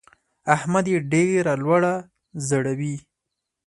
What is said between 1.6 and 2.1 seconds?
لوړه